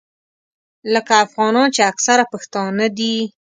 لکه 0.93 1.13
افغانان 1.25 1.67
چې 1.75 1.81
اکثره 1.91 2.23
پښتانه 2.33 2.85
دي. 2.97 3.15